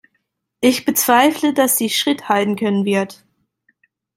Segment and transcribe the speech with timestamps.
[0.61, 3.23] Ich bezweifle, dass sie Schritt halten können wird.